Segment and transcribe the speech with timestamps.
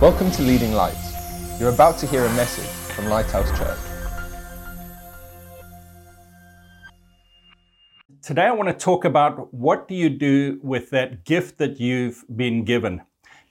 [0.00, 1.60] Welcome to Leading Lights.
[1.60, 3.78] You're about to hear a message from Lighthouse Church.
[8.20, 12.24] Today I want to talk about what do you do with that gift that you've
[12.36, 13.02] been given?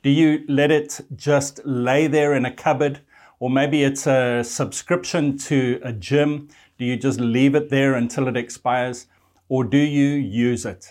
[0.03, 2.99] Do you let it just lay there in a cupboard?
[3.39, 6.49] Or maybe it's a subscription to a gym.
[6.77, 9.07] Do you just leave it there until it expires?
[9.47, 10.87] Or do you use it?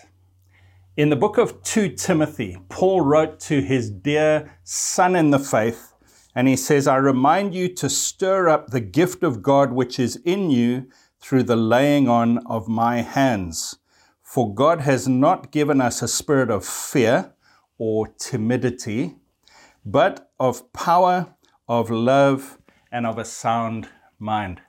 [0.95, 5.91] In the book of 2 Timothy, Paul wrote to his dear son in the faith,
[6.35, 10.17] and he says, I remind you to stir up the gift of God which is
[10.17, 10.87] in you
[11.19, 13.79] through the laying on of my hands.
[14.21, 17.33] For God has not given us a spirit of fear
[17.79, 19.15] or timidity,
[19.83, 21.33] but of power,
[21.67, 22.59] of love,
[22.91, 23.89] and of a sound
[24.19, 24.61] mind.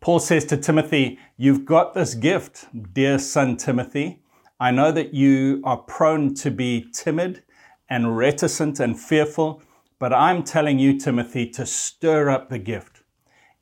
[0.00, 4.22] Paul says to Timothy, You've got this gift, dear son Timothy.
[4.60, 7.44] I know that you are prone to be timid
[7.88, 9.62] and reticent and fearful,
[10.00, 13.02] but I'm telling you, Timothy, to stir up the gift.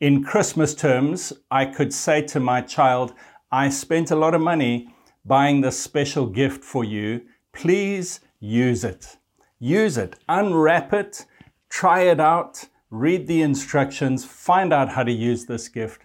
[0.01, 3.13] In Christmas terms, I could say to my child,
[3.53, 4.89] I spent a lot of money
[5.25, 7.23] buying this special gift for you.
[7.53, 9.17] Please use it.
[9.59, 10.17] Use it.
[10.29, 11.27] Unwrap it.
[11.69, 12.65] Try it out.
[12.91, 14.25] Read the instructions.
[14.25, 16.03] Find out how to use this gift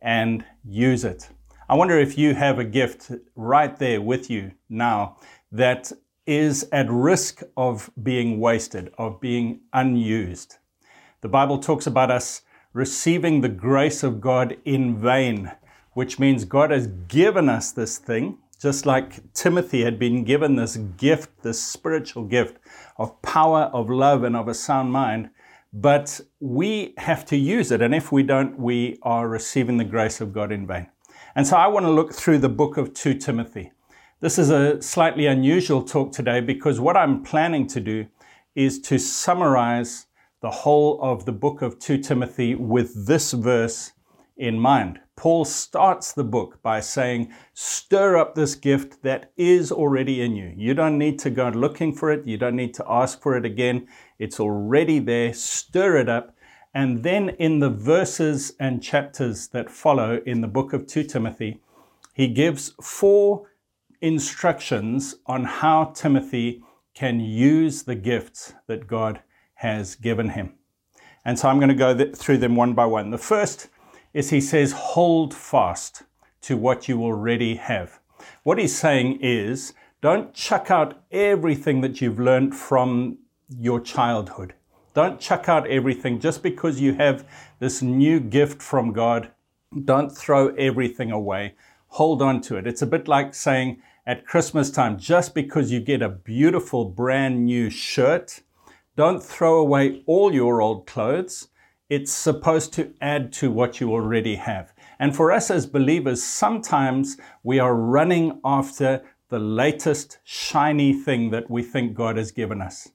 [0.00, 1.28] and use it.
[1.70, 5.18] I wonder if you have a gift right there with you now
[5.52, 5.92] that
[6.26, 10.56] is at risk of being wasted, of being unused.
[11.20, 15.52] The Bible talks about us receiving the grace of God in vain,
[15.92, 20.76] which means God has given us this thing, just like Timothy had been given this
[20.76, 22.56] gift, this spiritual gift
[22.96, 25.30] of power, of love, and of a sound mind.
[25.72, 27.80] But we have to use it.
[27.80, 30.88] And if we don't, we are receiving the grace of God in vain.
[31.36, 33.72] And so I want to look through the book of 2 Timothy.
[34.20, 38.06] This is a slightly unusual talk today because what I'm planning to do
[38.54, 40.06] is to summarize
[40.42, 43.92] the whole of the book of 2 Timothy with this verse
[44.36, 45.00] in mind.
[45.16, 50.52] Paul starts the book by saying, Stir up this gift that is already in you.
[50.56, 53.44] You don't need to go looking for it, you don't need to ask for it
[53.44, 53.86] again.
[54.18, 55.32] It's already there.
[55.34, 56.34] Stir it up
[56.72, 61.60] and then in the verses and chapters that follow in the book of 2 Timothy,
[62.14, 63.48] he gives four
[64.00, 66.62] instructions on how Timothy
[66.94, 69.20] can use the gifts that God
[69.54, 70.54] has given him.
[71.24, 73.10] And so I'm going to go th- through them one by one.
[73.10, 73.68] The first
[74.14, 76.04] is he says, hold fast
[76.42, 78.00] to what you already have.
[78.42, 83.18] What he's saying is, don't chuck out everything that you've learned from
[83.58, 84.54] your childhood.
[84.92, 87.24] Don't chuck out everything just because you have
[87.60, 89.30] this new gift from God.
[89.84, 91.54] Don't throw everything away.
[91.88, 92.66] Hold on to it.
[92.66, 97.44] It's a bit like saying at Christmas time, just because you get a beautiful brand
[97.44, 98.40] new shirt,
[98.96, 101.48] don't throw away all your old clothes.
[101.88, 104.72] It's supposed to add to what you already have.
[104.98, 111.48] And for us as believers, sometimes we are running after the latest shiny thing that
[111.48, 112.90] we think God has given us.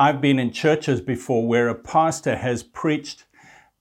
[0.00, 3.24] I've been in churches before where a pastor has preached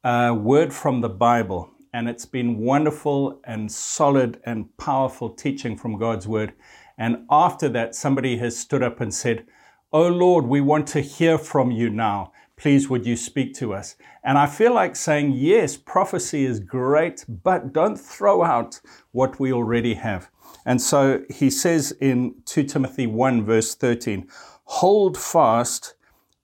[0.03, 5.99] a word from the Bible, and it's been wonderful and solid and powerful teaching from
[5.99, 6.53] God's word.
[6.97, 9.45] And after that, somebody has stood up and said,
[9.93, 12.31] Oh Lord, we want to hear from you now.
[12.55, 13.95] Please, would you speak to us?
[14.23, 19.53] And I feel like saying, Yes, prophecy is great, but don't throw out what we
[19.53, 20.31] already have.
[20.65, 24.27] And so he says in 2 Timothy 1, verse 13,
[24.63, 25.93] Hold fast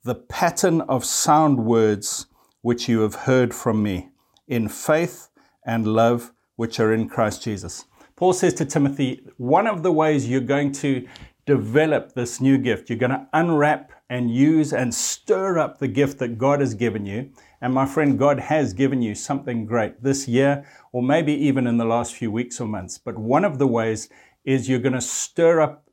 [0.04, 2.28] the pattern of sound words
[2.62, 4.10] which you have heard from me
[4.48, 5.30] in faith
[5.66, 7.86] and love which are in Christ Jesus.
[8.18, 11.08] Paul says to Timothy, one of the ways you're going to
[11.46, 16.20] develop this new gift, you're going to unwrap and use and stir up the gift
[16.20, 17.32] that God has given you.
[17.62, 21.78] And my friend, God has given you something great this year, or maybe even in
[21.78, 22.98] the last few weeks or months.
[22.98, 24.10] But one of the ways
[24.44, 25.88] is you're going to stir up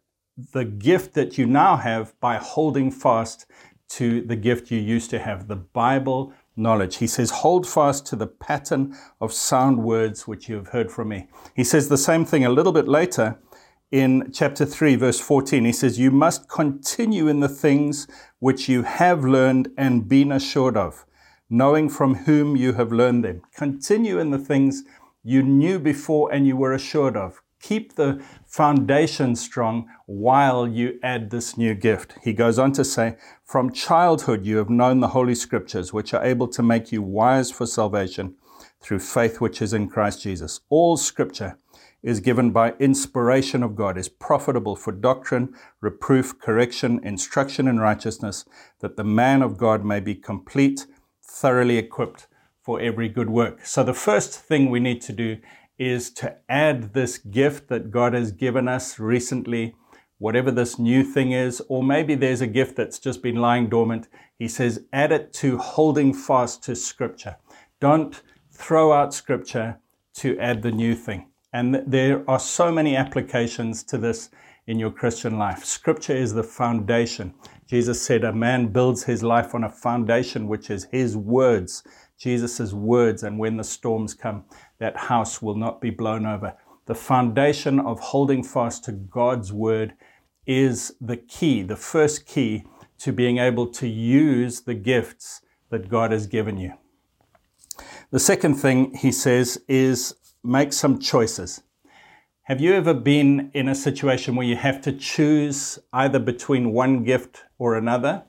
[0.52, 3.46] the gift that you now have by holding fast
[3.90, 6.96] to the gift you used to have, the Bible knowledge.
[6.96, 11.08] He says, Hold fast to the pattern of sound words which you have heard from
[11.08, 11.28] me.
[11.54, 13.38] He says the same thing a little bit later
[13.90, 15.64] in chapter 3, verse 14.
[15.64, 18.06] He says, You must continue in the things
[18.38, 21.04] which you have learned and been assured of,
[21.48, 23.42] knowing from whom you have learned them.
[23.56, 24.84] Continue in the things
[25.24, 27.42] you knew before and you were assured of.
[27.60, 32.14] Keep the foundation strong while you add this new gift.
[32.24, 36.24] He goes on to say, From childhood you have known the Holy Scriptures, which are
[36.24, 38.34] able to make you wise for salvation
[38.80, 40.60] through faith which is in Christ Jesus.
[40.70, 41.58] All Scripture
[42.02, 48.46] is given by inspiration of God, is profitable for doctrine, reproof, correction, instruction in righteousness,
[48.80, 50.86] that the man of God may be complete,
[51.22, 52.26] thoroughly equipped
[52.62, 53.64] for every good work.
[53.66, 55.38] So, the first thing we need to do
[55.80, 59.74] is to add this gift that God has given us recently,
[60.18, 64.06] whatever this new thing is, or maybe there's a gift that's just been lying dormant.
[64.38, 67.36] He says, add it to holding fast to Scripture.
[67.80, 68.22] Don't
[68.52, 69.78] throw out Scripture
[70.16, 71.28] to add the new thing.
[71.54, 74.28] And there are so many applications to this
[74.66, 75.64] in your Christian life.
[75.64, 77.34] Scripture is the foundation.
[77.66, 81.82] Jesus said, A man builds his life on a foundation which is his words,
[82.18, 83.22] Jesus' words.
[83.22, 84.44] And when the storms come,
[84.80, 86.56] that house will not be blown over.
[86.86, 89.94] The foundation of holding fast to God's word
[90.46, 92.64] is the key, the first key
[92.98, 96.72] to being able to use the gifts that God has given you.
[98.10, 101.62] The second thing he says is make some choices.
[102.42, 107.04] Have you ever been in a situation where you have to choose either between one
[107.04, 108.24] gift or another?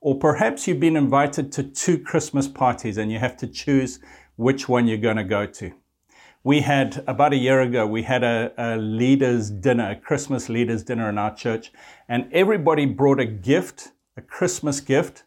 [0.00, 4.00] Or perhaps you've been invited to two Christmas parties and you have to choose
[4.36, 5.72] which one you're going to go to.
[6.42, 10.82] We had, about a year ago, we had a, a leaders' dinner, a Christmas leaders'
[10.82, 11.70] dinner in our church,
[12.08, 15.24] and everybody brought a gift, a Christmas gift,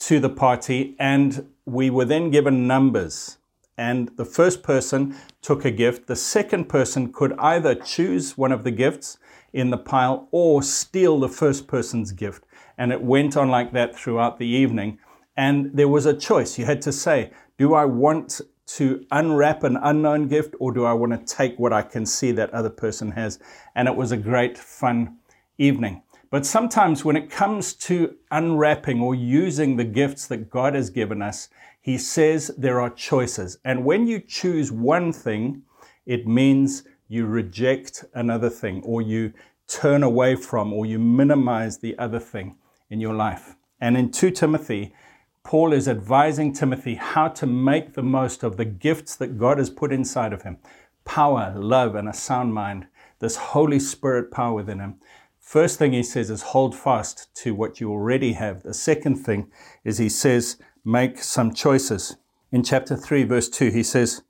[0.00, 3.38] to the party, and we were then given numbers
[3.80, 6.06] and the first person took a gift.
[6.06, 9.16] The second person could either choose one of the gifts
[9.54, 12.44] in the pile or steal the first person's gift.
[12.76, 14.98] And it went on like that throughout the evening.
[15.34, 16.58] And there was a choice.
[16.58, 18.42] You had to say, do I want
[18.76, 22.30] to unwrap an unknown gift or do I want to take what I can see
[22.32, 23.38] that other person has?
[23.74, 25.18] And it was a great, fun
[25.58, 26.02] evening.
[26.30, 31.20] But sometimes when it comes to unwrapping or using the gifts that God has given
[31.22, 31.48] us,
[31.80, 33.58] he says there are choices.
[33.64, 35.62] And when you choose one thing,
[36.06, 39.32] it means you reject another thing, or you
[39.66, 42.56] turn away from, or you minimize the other thing
[42.88, 43.56] in your life.
[43.80, 44.94] And in 2 Timothy,
[45.42, 49.70] Paul is advising Timothy how to make the most of the gifts that God has
[49.70, 50.58] put inside of him
[51.04, 52.86] power, love, and a sound mind,
[53.18, 54.96] this Holy Spirit power within him.
[55.40, 58.62] First thing he says is hold fast to what you already have.
[58.62, 59.50] The second thing
[59.82, 62.16] is he says make some choices.
[62.52, 64.22] In chapter 3, verse 2, he says,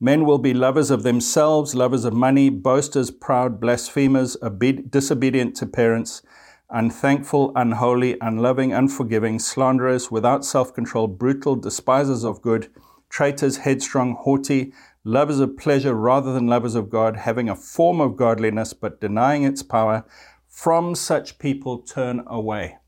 [0.00, 5.66] Men will be lovers of themselves, lovers of money, boasters, proud, blasphemers, obed- disobedient to
[5.66, 6.22] parents,
[6.70, 12.68] unthankful, unholy, unloving, unforgiving, slanderers, without self control, brutal, despisers of good,
[13.08, 14.72] traitors, headstrong, haughty,
[15.04, 19.44] lovers of pleasure rather than lovers of God, having a form of godliness but denying
[19.44, 20.04] its power.
[20.46, 22.78] From such people turn away.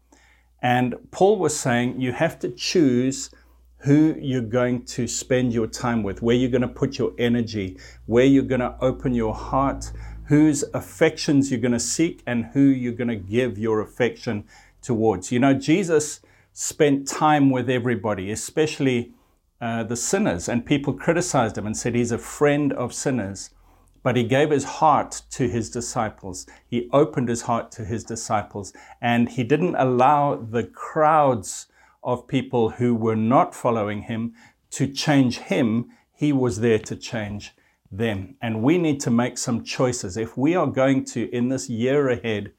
[0.60, 3.30] And Paul was saying you have to choose
[3.78, 7.78] who you're going to spend your time with, where you're going to put your energy,
[8.06, 9.90] where you're going to open your heart,
[10.30, 14.44] whose affections you're going to seek, and who you're going to give your affection
[14.80, 15.32] towards.
[15.32, 16.20] You know, Jesus
[16.52, 19.12] spent time with everybody, especially
[19.60, 23.50] uh, the sinners, and people criticized him and said he's a friend of sinners.
[24.04, 26.46] But he gave his heart to his disciples.
[26.64, 28.72] He opened his heart to his disciples.
[29.02, 31.66] And he didn't allow the crowds
[32.04, 34.34] of people who were not following him
[34.70, 35.90] to change him.
[36.14, 37.52] He was there to change
[37.90, 38.36] them.
[38.40, 40.16] And we need to make some choices.
[40.16, 42.52] If we are going to, in this year ahead,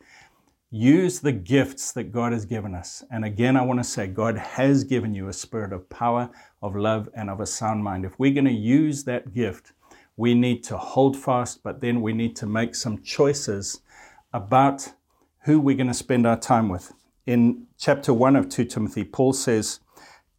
[0.71, 3.03] use the gifts that God has given us.
[3.11, 6.29] And again, I want to say, God has given you a spirit of power,
[6.61, 8.05] of love, and of a sound mind.
[8.05, 9.73] If we're going to use that gift,
[10.15, 13.81] we need to hold fast, but then we need to make some choices
[14.33, 14.93] about
[15.43, 16.93] who we're going to spend our time with.
[17.25, 19.80] In chapter 1 of 2 Timothy, Paul says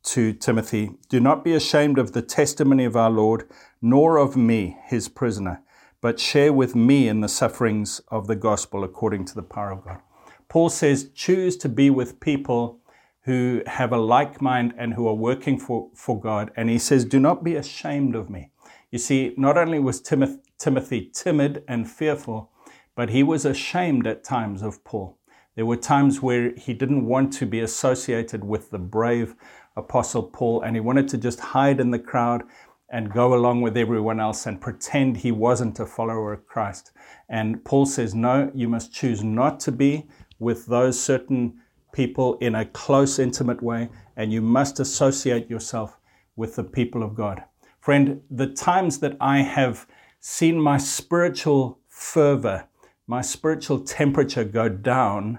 [0.05, 3.49] to Timothy, Do not be ashamed of the testimony of our Lord,
[3.81, 5.63] nor of me, his prisoner,
[6.01, 9.85] but share with me in the sufferings of the gospel according to the power of
[9.85, 10.01] God.
[10.49, 12.81] Paul says, Choose to be with people
[13.23, 16.51] who have a like mind and who are working for, for God.
[16.57, 18.51] And he says, Do not be ashamed of me.
[18.91, 22.51] You see, not only was Timothy timid and fearful,
[22.95, 25.19] but he was ashamed at times of Paul.
[25.55, 29.35] There were times where he didn't want to be associated with the brave
[29.77, 32.43] Apostle Paul and he wanted to just hide in the crowd
[32.91, 36.93] and go along with everyone else and pretend he wasn't a follower of Christ.
[37.29, 40.07] And Paul says, No, you must choose not to be
[40.39, 41.55] with those certain
[41.93, 45.99] people in a close, intimate way, and you must associate yourself
[46.37, 47.43] with the people of God.
[47.81, 49.87] Friend, the times that I have
[50.21, 52.67] seen my spiritual fervor,
[53.07, 55.39] my spiritual temperature go down,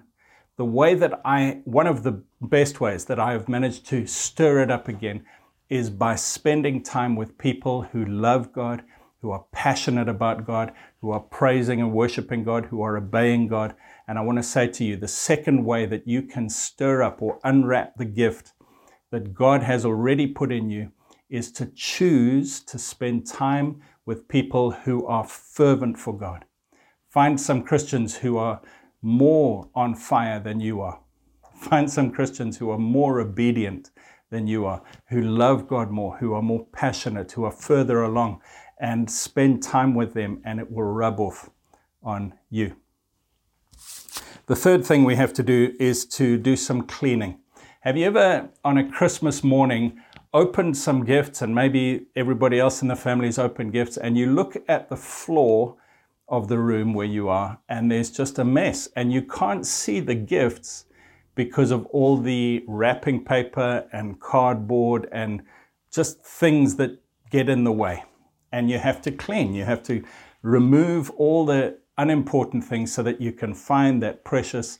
[0.57, 4.61] the way that I, one of the best ways that I have managed to stir
[4.61, 5.25] it up again
[5.69, 8.83] is by spending time with people who love God,
[9.21, 13.73] who are passionate about God, who are praising and worshiping God, who are obeying God.
[14.07, 17.21] And I want to say to you the second way that you can stir up
[17.21, 18.53] or unwrap the gift
[19.11, 20.91] that God has already put in you
[21.29, 26.45] is to choose to spend time with people who are fervent for God.
[27.09, 28.61] Find some Christians who are
[29.03, 30.99] more on fire than you are.
[31.55, 33.91] Find some Christians who are more obedient
[34.31, 38.41] than you are, who love God more, who are more passionate, who are further along,
[38.79, 41.49] and spend time with them, and it will rub off
[42.01, 42.75] on you.
[44.47, 47.39] The third thing we have to do is to do some cleaning.
[47.81, 50.01] Have you ever, on a Christmas morning,
[50.33, 54.33] opened some gifts, and maybe everybody else in the family has opened gifts, and you
[54.33, 55.77] look at the floor
[56.27, 59.99] of the room where you are, and there's just a mess, and you can't see
[59.99, 60.85] the gifts
[61.35, 65.41] because of all the wrapping paper and cardboard and
[65.91, 66.99] just things that
[67.29, 68.03] get in the way.
[68.51, 70.03] And you have to clean, you have to
[70.41, 74.79] remove all the unimportant things so that you can find that precious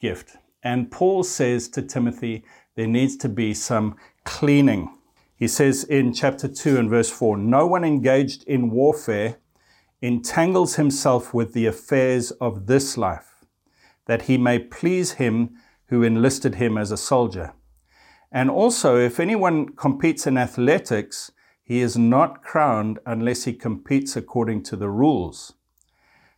[0.00, 0.36] gift.
[0.62, 4.90] And Paul says to Timothy, there needs to be some cleaning.
[5.36, 9.36] He says in chapter 2 and verse 4 No one engaged in warfare
[10.06, 13.44] entangles himself with the affairs of this life,
[14.06, 15.56] that he may please him
[15.86, 17.54] who enlisted him as a soldier.
[18.30, 21.32] And also, if anyone competes in athletics,
[21.62, 25.54] he is not crowned unless he competes according to the rules.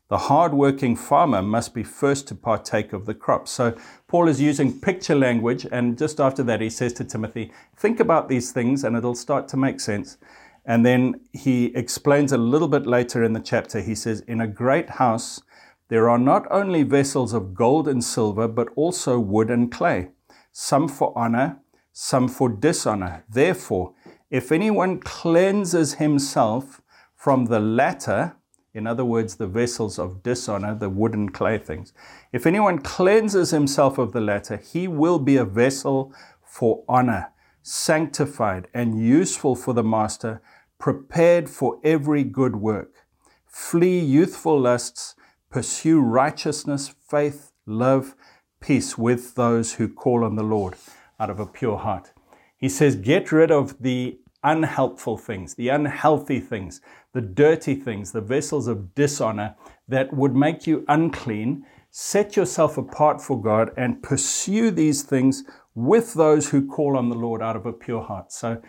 [0.09, 3.49] The hard-working farmer must be first to partake of the crop.
[3.49, 7.99] So Paul is using picture language, and just after that, he says to Timothy, Think
[7.99, 10.19] about these things, and it'll start to make sense.
[10.67, 14.49] And then he explains a little bit later in the chapter, he says, In a
[14.49, 15.41] great house,
[15.89, 20.09] there are not only vessels of gold and silver, but also wood and clay,
[20.51, 21.61] some for honor,
[21.93, 23.25] some for dishonor.
[23.29, 23.95] Therefore,
[24.29, 26.83] if anyone cleanses himself
[27.15, 28.35] from the latter,
[28.75, 31.93] in other words, the vessels of dishonor, the wood and clay things,
[32.33, 37.31] if anyone cleanses himself of the latter, he will be a vessel for honor,
[37.63, 40.43] sanctified and useful for the master,
[40.79, 43.05] prepared for every good work.
[43.47, 45.15] Flee youthful lusts
[45.51, 48.15] Pursue righteousness, faith, love,
[48.61, 50.75] peace with those who call on the Lord
[51.19, 52.13] out of a pure heart.
[52.59, 56.81] He says, Get rid of the unhelpful things, the unhealthy things,
[57.15, 59.55] the dirty things, the vessels of dishonor
[59.89, 61.65] that would make you unclean.
[61.91, 67.17] Set yourself apart for God and pursue these things with those who call on the
[67.17, 68.31] Lord out of a pure heart.
[68.33, 68.61] So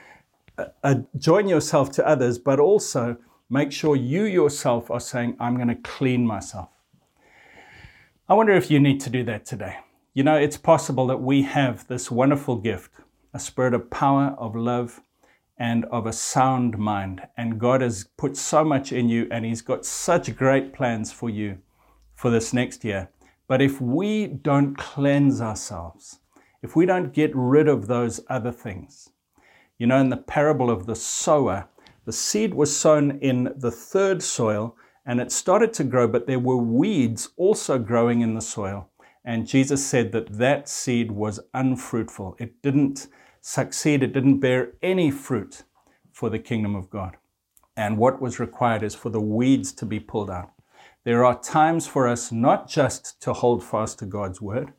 [0.58, 3.18] uh, join yourself to others, but also
[3.50, 6.70] make sure you yourself are saying, I'm going to clean myself.
[8.30, 9.78] I wonder if you need to do that today.
[10.14, 12.92] You know, it's possible that we have this wonderful gift,
[13.34, 15.02] a spirit of power, of love,
[15.58, 17.22] and of a sound mind.
[17.38, 21.30] And God has put so much in you, and He's got such great plans for
[21.30, 21.60] you
[22.16, 23.10] for this next year.
[23.48, 26.20] But if we don't cleanse ourselves,
[26.62, 29.10] if we don't get rid of those other things,
[29.78, 31.68] you know, in the parable of the sower,
[32.06, 36.40] the seed was sown in the third soil and it started to grow, but there
[36.40, 38.90] were weeds also growing in the soil.
[39.24, 42.36] And Jesus said that that seed was unfruitful.
[42.40, 43.08] It didn't
[43.42, 45.64] succeed, it didn't bear any fruit
[46.12, 47.18] for the kingdom of God.
[47.76, 50.52] And what was required is for the weeds to be pulled out.
[51.04, 54.74] There are times for us not just to hold fast to God's word,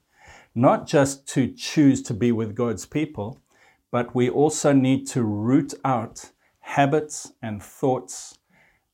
[0.55, 3.41] not just to choose to be with God's people,
[3.91, 6.31] but we also need to root out
[6.61, 8.39] habits and thoughts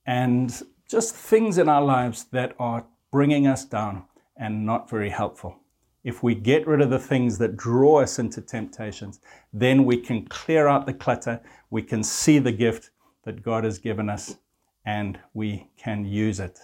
[0.06, 4.04] and just things in our lives that are bringing us down
[4.36, 5.56] and not very helpful.
[6.04, 9.20] If we get rid of the things that draw us into temptations,
[9.52, 12.90] then we can clear out the clutter, we can see the gift
[13.24, 14.36] that God has given us,
[14.84, 16.58] and we can use it.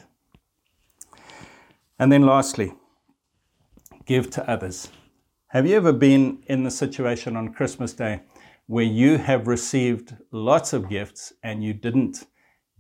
[1.99, 2.75] And then, lastly,
[4.05, 4.91] give to others.
[5.53, 8.21] Have you ever been in the situation on Christmas Day
[8.69, 12.29] where you have received lots of gifts and you didn't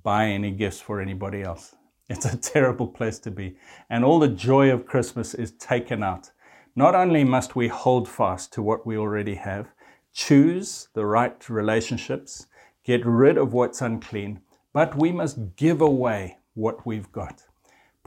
[0.04, 1.74] buy any gifts for anybody else.
[2.08, 3.56] It's a terrible place to be.
[3.90, 6.30] And all the joy of Christmas is taken out.
[6.76, 9.72] Not only must we hold fast to what we already have,
[10.12, 12.46] choose the right relationships,
[12.84, 17.42] get rid of what's unclean, but we must give away what we've got.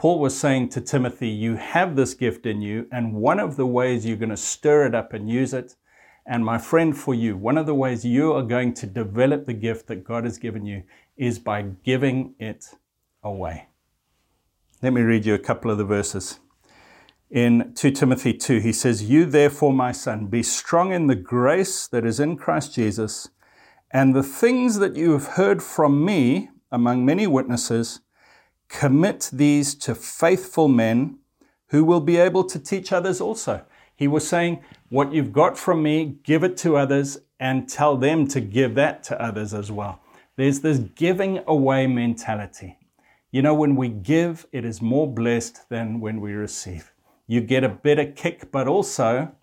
[0.03, 3.65] Paul was saying to Timothy, You have this gift in you, and one of the
[3.65, 5.77] ways you're going to stir it up and use it
[6.25, 9.53] and my friend, for you, one of the ways you are going to develop the
[9.53, 10.83] gift that God has given you
[11.17, 12.65] is by giving it
[13.23, 13.67] away.
[14.81, 16.39] Let me read you a couple of the verses.
[17.29, 21.87] In 2 Timothy 2, he says, You therefore, my son, be strong in the grace
[21.87, 23.29] that is in Christ Jesus,
[23.91, 27.99] and the things that you have heard from me among many witnesses,
[28.73, 31.19] commit these to faithful men
[31.67, 33.63] who will be able to teach others also.
[33.95, 38.27] He was saying, What you've got from me, give it to others and tell them
[38.29, 40.01] to give that to others as well.
[40.35, 42.77] There's this giving away mentality.
[43.31, 46.91] You know, when we give, it is more blessed than when we receive.
[47.27, 49.33] You get a better kick, but also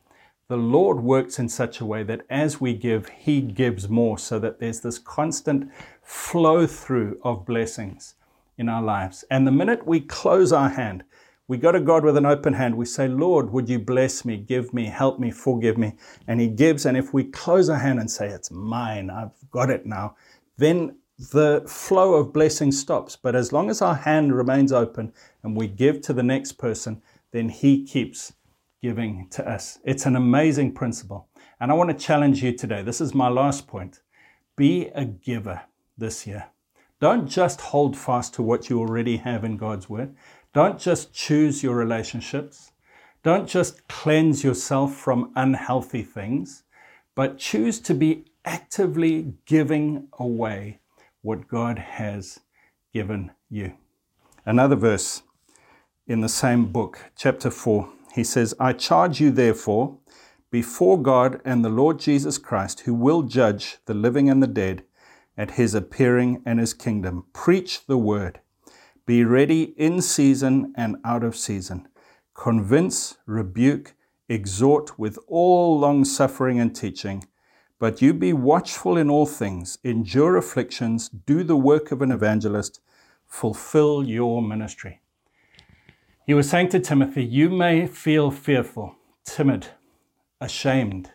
[0.48, 4.40] the Lord works in such a way that as we give, He gives more, so
[4.40, 5.70] that there's this constant
[6.02, 8.14] flow through of blessings
[8.60, 9.24] in our lives.
[9.30, 11.02] And the minute we close our hand,
[11.48, 12.76] we go to God with an open hand.
[12.76, 15.94] We say, Lord, would you bless me, give me, help me, forgive me?
[16.28, 16.86] And He gives.
[16.86, 20.14] And if we close our hand and say, It's mine, I've got it now,
[20.58, 20.98] then
[21.32, 23.16] the flow of blessing stops.
[23.16, 25.12] But as long as our hand remains open
[25.42, 27.02] and we give to the next person,
[27.32, 28.34] then He keeps
[28.82, 29.78] giving to us.
[29.84, 31.28] It's an amazing principle.
[31.58, 32.82] And I want to challenge you today.
[32.82, 34.02] This is my last point.
[34.56, 35.62] Be a giver
[35.96, 36.50] this year.
[37.00, 40.14] Don't just hold fast to what you already have in God's Word.
[40.52, 42.72] Don't just choose your relationships.
[43.22, 46.64] Don't just cleanse yourself from unhealthy things,
[47.14, 50.80] but choose to be actively giving away
[51.22, 52.40] what God has
[52.92, 53.74] given you.
[54.44, 55.22] Another verse
[56.06, 59.98] in the same book, chapter 4, he says, I charge you therefore
[60.50, 64.82] before God and the Lord Jesus Christ, who will judge the living and the dead
[65.40, 67.24] at his appearing and his kingdom.
[67.32, 68.40] Preach the word.
[69.06, 71.88] Be ready in season and out of season.
[72.34, 73.94] Convince, rebuke,
[74.28, 77.24] exhort with all long suffering and teaching.
[77.78, 82.82] But you be watchful in all things, endure afflictions, do the work of an evangelist,
[83.26, 85.00] fulfill your ministry.
[86.26, 88.94] He was saying to Timothy, You may feel fearful,
[89.24, 89.68] timid,
[90.38, 91.12] ashamed.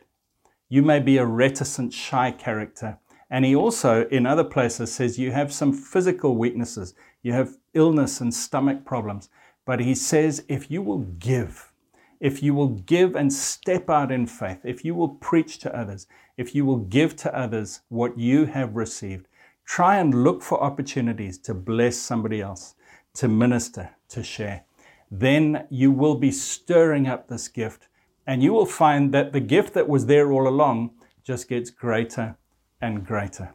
[0.67, 2.97] You may be a reticent, shy character.
[3.35, 6.93] And he also, in other places, says you have some physical weaknesses.
[7.21, 9.27] You have illness and stomach problems.
[9.65, 11.73] But he says, if you will give,
[12.21, 16.07] if you will give and step out in faith, if you will preach to others,
[16.37, 19.27] if you will give to others what you have received,
[19.65, 22.75] try and look for opportunities to bless somebody else,
[23.15, 24.63] to minister, to share.
[25.11, 27.89] Then you will be stirring up this gift,
[28.25, 32.37] and you will find that the gift that was there all along just gets greater
[32.85, 33.51] and greater.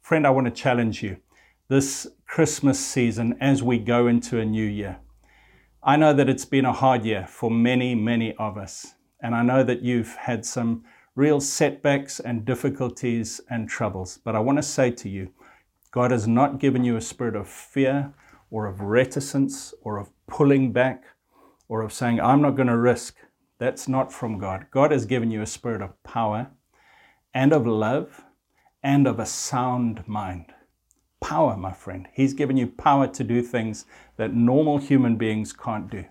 [0.00, 1.18] Friend, I want to challenge you
[1.68, 4.98] this Christmas season as we go into a new year.
[5.84, 8.94] I know that it's been a hard year for many, many of us.
[9.22, 10.82] And I know that you've had some
[11.14, 14.18] real setbacks and difficulties and troubles.
[14.24, 15.30] But I want to say to you,
[15.92, 18.12] God has not given you a spirit of fear
[18.50, 21.04] or of reticence or of pulling back
[21.68, 23.14] or of saying, I'm not going to risk.
[23.58, 24.66] That's not from God.
[24.72, 26.50] God has given you a spirit of power
[27.32, 28.24] and of love
[28.82, 30.52] and of a sound mind
[31.22, 32.08] power, my friend.
[32.12, 36.04] He's given you power to do things that normal human beings can't do.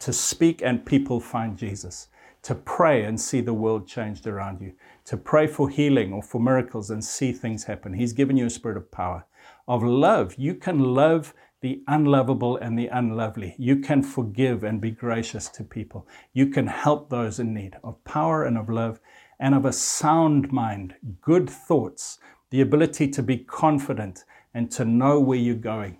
[0.00, 2.08] To speak and people find Jesus.
[2.42, 4.72] To pray and see the world changed around you.
[5.06, 7.94] To pray for healing or for miracles and see things happen.
[7.94, 9.24] He's given you a spirit of power.
[9.66, 13.54] Of love, you can love the unlovable and the unlovely.
[13.58, 16.06] You can forgive and be gracious to people.
[16.32, 17.76] You can help those in need.
[17.82, 19.00] Of power and of love
[19.38, 22.18] and of a sound mind, good thoughts,
[22.50, 25.98] the ability to be confident and to know where you're going,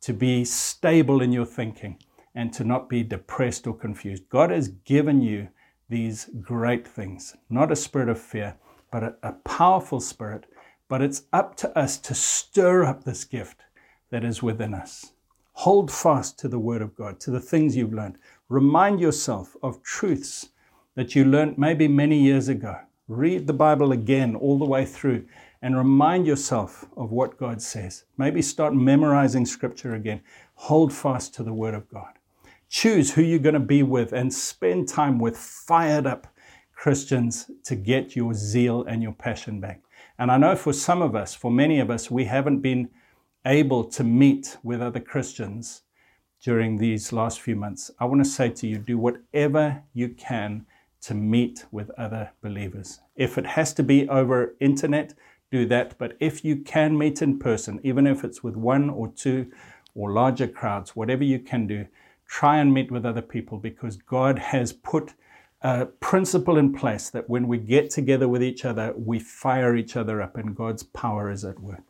[0.00, 1.98] to be stable in your thinking,
[2.34, 4.28] and to not be depressed or confused.
[4.28, 5.48] God has given you
[5.88, 8.56] these great things, not a spirit of fear,
[8.90, 10.44] but a, a powerful spirit.
[10.88, 13.62] But it's up to us to stir up this gift
[14.10, 15.12] that is within us.
[15.52, 18.16] Hold fast to the Word of God, to the things you've learned.
[18.48, 20.50] Remind yourself of truths
[20.98, 22.76] that you learned maybe many years ago.
[23.06, 25.24] Read the Bible again all the way through
[25.62, 28.02] and remind yourself of what God says.
[28.16, 30.22] Maybe start memorizing scripture again.
[30.54, 32.14] Hold fast to the word of God.
[32.68, 36.26] Choose who you're going to be with and spend time with fired up
[36.74, 39.82] Christians to get your zeal and your passion back.
[40.18, 42.88] And I know for some of us, for many of us, we haven't been
[43.46, 45.82] able to meet with other Christians
[46.42, 47.88] during these last few months.
[48.00, 50.66] I want to say to you do whatever you can
[51.02, 53.00] to meet with other believers.
[53.16, 55.14] If it has to be over internet,
[55.50, 55.96] do that.
[55.98, 59.50] But if you can meet in person, even if it's with one or two
[59.94, 61.86] or larger crowds, whatever you can do,
[62.26, 65.14] try and meet with other people because God has put
[65.62, 69.96] a principle in place that when we get together with each other, we fire each
[69.96, 71.82] other up and God's power is at work.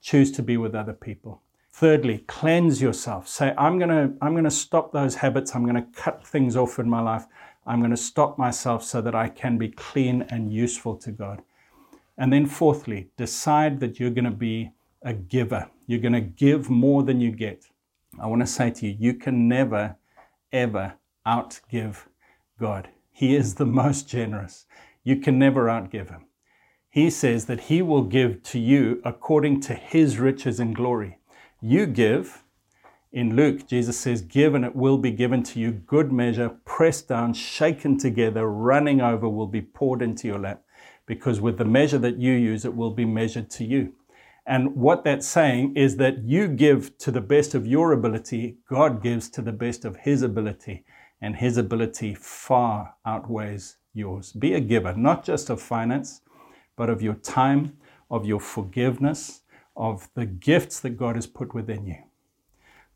[0.00, 1.42] Choose to be with other people.
[1.70, 3.28] Thirdly, cleanse yourself.
[3.28, 5.54] Say, I'm going to I'm going to stop those habits.
[5.54, 7.26] I'm going to cut things off in my life.
[7.66, 11.42] I'm going to stop myself so that I can be clean and useful to God.
[12.16, 15.68] And then, fourthly, decide that you're going to be a giver.
[15.86, 17.66] You're going to give more than you get.
[18.20, 19.96] I want to say to you, you can never,
[20.52, 20.94] ever
[21.26, 22.06] outgive
[22.58, 22.88] God.
[23.12, 24.66] He is the most generous.
[25.04, 26.26] You can never outgive him.
[26.88, 31.18] He says that he will give to you according to his riches and glory.
[31.60, 32.42] You give.
[33.16, 35.72] In Luke, Jesus says, Give and it will be given to you.
[35.72, 40.62] Good measure, pressed down, shaken together, running over, will be poured into your lap.
[41.06, 43.94] Because with the measure that you use, it will be measured to you.
[44.44, 49.02] And what that's saying is that you give to the best of your ability, God
[49.02, 50.84] gives to the best of his ability
[51.22, 54.34] and his ability far outweighs yours.
[54.34, 56.20] Be a giver, not just of finance,
[56.76, 57.78] but of your time,
[58.10, 59.40] of your forgiveness,
[59.74, 61.96] of the gifts that God has put within you.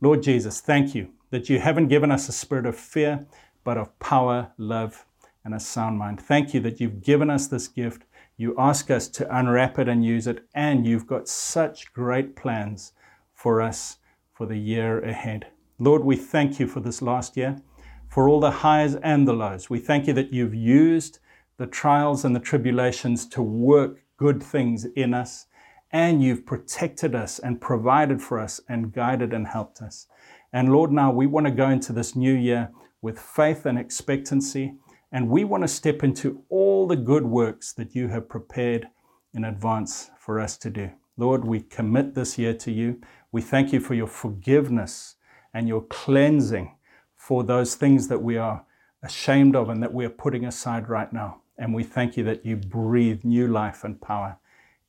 [0.02, 3.26] Lord Jesus, thank you that you haven't given us a spirit of fear,
[3.64, 5.04] but of power, love,
[5.44, 6.20] and a sound mind.
[6.20, 8.04] Thank you that you've given us this gift.
[8.38, 12.92] You ask us to unwrap it and use it, and you've got such great plans
[13.34, 13.98] for us
[14.32, 15.48] for the year ahead.
[15.78, 17.60] Lord, we thank you for this last year
[18.08, 19.68] for all the highs and the lows.
[19.68, 21.18] We thank you that you've used
[21.58, 25.46] the trials and the tribulations to work good things in us,
[25.92, 30.06] and you've protected us and provided for us and guided and helped us.
[30.52, 32.70] And Lord, now we want to go into this new year
[33.02, 34.74] with faith and expectancy,
[35.12, 38.88] and we want to step into all the good works that you have prepared
[39.34, 40.90] in advance for us to do.
[41.16, 43.00] Lord, we commit this year to you.
[43.32, 45.16] We thank you for your forgiveness
[45.52, 46.76] and your cleansing
[47.16, 48.64] for those things that we are
[49.02, 51.42] ashamed of and that we are putting aside right now.
[51.58, 54.38] And we thank you that you breathe new life and power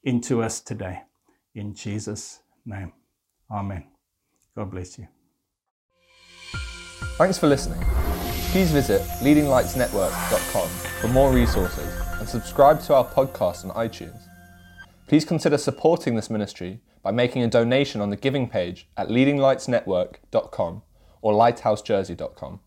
[0.04, 1.02] into us today.
[1.54, 2.94] In Jesus' name.
[3.50, 3.86] Amen.
[4.56, 5.08] God bless you.
[7.18, 7.80] Thanks for listening.
[8.52, 10.70] Please visit leadinglightsnetwork.com
[11.02, 11.88] for more resources
[12.20, 14.22] and subscribe to our podcast on iTunes.
[15.08, 20.82] Please consider supporting this ministry by making a donation on the giving page at leadinglightsnetwork.com
[21.22, 22.60] or lighthousejersey.com.